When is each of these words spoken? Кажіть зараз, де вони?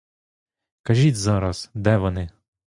Кажіть 0.81 1.17
зараз, 1.17 1.71
де 1.73 1.97
вони? 1.97 2.29